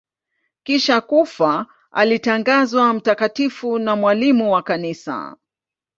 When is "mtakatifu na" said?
2.93-3.95